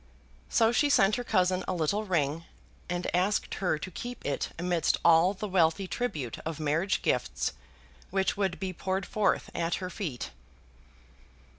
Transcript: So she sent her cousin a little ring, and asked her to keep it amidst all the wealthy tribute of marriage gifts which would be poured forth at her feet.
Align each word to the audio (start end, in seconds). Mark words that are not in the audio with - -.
So 0.49 0.71
she 0.71 0.89
sent 0.89 1.15
her 1.17 1.23
cousin 1.23 1.63
a 1.67 1.75
little 1.75 2.05
ring, 2.05 2.45
and 2.89 3.05
asked 3.15 3.53
her 3.61 3.77
to 3.77 3.91
keep 3.91 4.25
it 4.25 4.49
amidst 4.57 4.97
all 5.05 5.35
the 5.35 5.47
wealthy 5.47 5.87
tribute 5.87 6.39
of 6.39 6.59
marriage 6.59 7.03
gifts 7.03 7.53
which 8.09 8.35
would 8.35 8.59
be 8.59 8.73
poured 8.73 9.05
forth 9.05 9.51
at 9.53 9.75
her 9.75 9.91
feet. 9.91 10.31